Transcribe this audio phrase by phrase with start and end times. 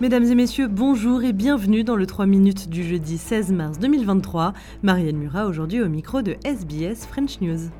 [0.00, 4.52] Mesdames et messieurs, bonjour et bienvenue dans le 3 minutes du jeudi 16 mars 2023.
[4.82, 7.70] Marianne Murat aujourd'hui au micro de SBS French News.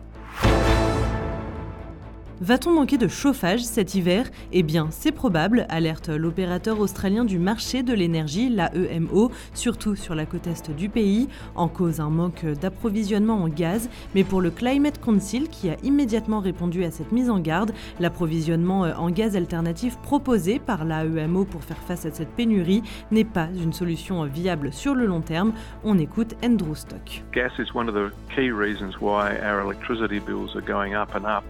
[2.41, 4.27] Va-t-on manquer de chauffage cet hiver?
[4.53, 10.27] Eh bien, c'est probable, alerte l'opérateur australien du marché de l'énergie, l'AEMO, surtout sur la
[10.27, 13.89] côte est du pays, en cause un manque d'approvisionnement en gaz.
[14.17, 18.81] Mais pour le Climate Council, qui a immédiatement répondu à cette mise en garde, l'approvisionnement
[18.81, 22.83] en gaz alternatif proposé par l'AEMO pour faire face à cette pénurie
[23.13, 25.53] n'est pas une solution viable sur le long terme.
[25.85, 27.23] On écoute Andrew Stock.
[27.33, 31.25] Gas is one of the key reasons why our electricity bills are going up and
[31.25, 31.45] up.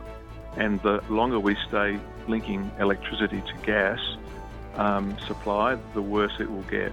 [0.57, 4.01] And the longer we stay linking electricity to gas
[4.77, 6.93] um, supply, the worse it will get.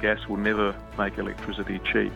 [0.00, 2.12] Gas will never make electricity cheap.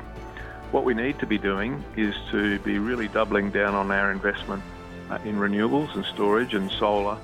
[0.71, 4.63] What we need to be doing is to be really doubling down on our investment
[5.11, 7.19] uh, in renewables and storage and solar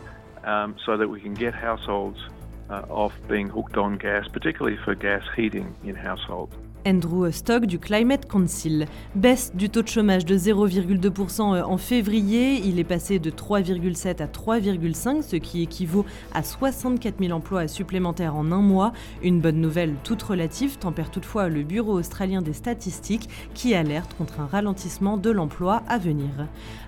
[0.45, 2.19] um, so that we can get households
[2.69, 6.55] uh, off being hooked on gas, particularly for gas heating in households.
[6.87, 8.87] Andrew Stock du Climate Council.
[9.17, 12.61] Baisse du taux de chômage de 0,2% euh, en février.
[12.65, 18.37] Il est passé de 3,7 à 3,5, ce qui équivaut à 64 000 emplois supplémentaires
[18.37, 18.93] en un mois.
[19.25, 24.39] Une bonne nouvelle toute relative, tempère toutefois le Bureau australien des statistiques qui alerte contre
[24.39, 26.31] un ralentissement de l'emploi à venir.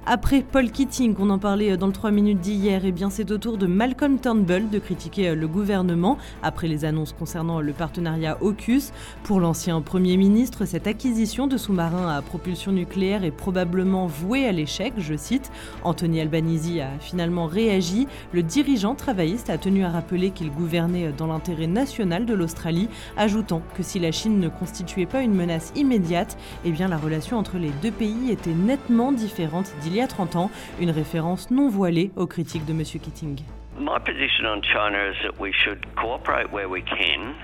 [0.06, 3.58] Après Paul Keating, qu'on en parlait dans le 3 minutes d'hier, eh c'est au tour
[3.58, 8.92] de Malcolm Turnbull de critiquer le gouvernement après les annonces concernant le partenariat AUKUS.
[9.24, 14.52] Pour l'ancien Premier ministre, cette acquisition de sous-marins à propulsion nucléaire est probablement vouée à
[14.52, 15.50] l'échec, je cite.
[15.82, 18.06] Anthony Albanese a finalement réagi.
[18.34, 23.62] Le dirigeant travailliste a tenu à rappeler qu'il gouvernait dans l'intérêt national de l'Australie, ajoutant
[23.78, 27.56] que si la Chine ne constituait pas une menace immédiate, eh bien la relation entre
[27.56, 30.50] les deux pays était nettement différente d'il y a 30 ans,
[30.82, 32.82] une référence non voilée aux critiques de M.
[32.84, 33.38] Keating.
[33.78, 37.36] My position on China is that we should cooperate where we can,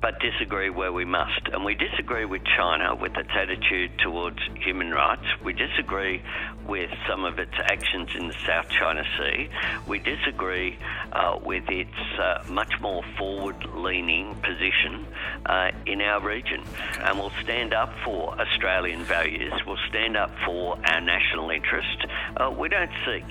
[0.00, 1.46] but disagree where we must.
[1.52, 5.22] And we disagree with China with its attitude towards human rights.
[5.44, 6.22] We disagree
[6.66, 9.48] with some of its actions in the South China Sea.
[9.86, 10.76] We disagree
[11.12, 15.06] uh, with its uh, much more forward leaning position
[15.46, 16.64] uh, in our region.
[16.98, 22.06] And we'll stand up for Australian values, we'll stand up for our national interest.
[22.36, 23.24] Uh, we don't seek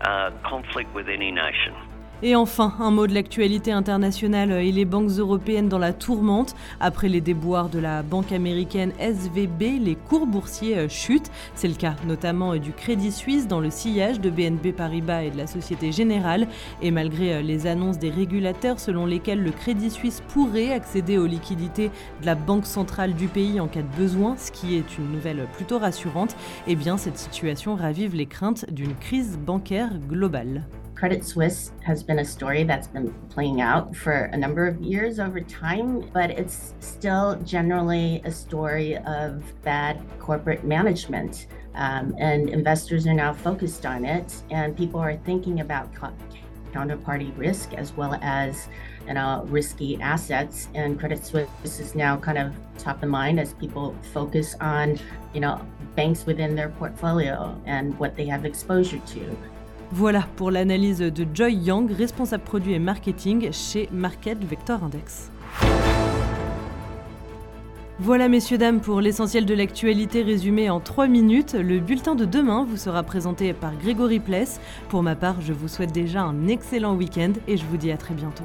[0.00, 1.74] uh, conflict with any nation.
[2.22, 6.54] Et enfin, un mot de l'actualité internationale et les banques européennes dans la tourmente.
[6.80, 11.30] Après les déboires de la banque américaine SVB, les cours boursiers euh, chutent.
[11.54, 15.30] C'est le cas notamment euh, du Crédit Suisse dans le sillage de BNP Paribas et
[15.30, 16.48] de la Société Générale.
[16.80, 21.26] Et malgré euh, les annonces des régulateurs selon lesquels le Crédit Suisse pourrait accéder aux
[21.26, 21.90] liquidités
[22.22, 25.46] de la banque centrale du pays en cas de besoin, ce qui est une nouvelle
[25.52, 26.34] plutôt rassurante,
[26.66, 30.64] eh bien cette situation ravive les craintes d'une crise bancaire globale.
[30.96, 35.20] Credit Suisse has been a story that's been playing out for a number of years
[35.20, 41.48] over time, but it's still generally a story of bad corporate management.
[41.74, 45.90] Um, and investors are now focused on it, and people are thinking about
[46.72, 48.68] counterparty risk as well as
[49.06, 50.68] you know, risky assets.
[50.74, 54.98] And Credit Suisse is now kind of top of mind as people focus on,
[55.34, 55.60] you know,
[55.94, 59.36] banks within their portfolio and what they have exposure to.
[59.92, 65.30] Voilà pour l'analyse de Joy Yang, responsable produit et marketing chez Market Vector Index.
[68.00, 71.54] Voilà messieurs dames pour l'essentiel de l'actualité résumé en 3 minutes.
[71.54, 74.60] Le bulletin de demain vous sera présenté par Grégory Pless.
[74.88, 77.96] Pour ma part, je vous souhaite déjà un excellent week-end et je vous dis à
[77.96, 78.44] très bientôt.